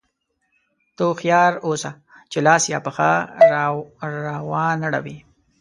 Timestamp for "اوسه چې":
1.67-2.37